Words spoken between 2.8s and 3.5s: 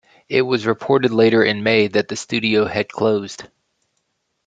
closed.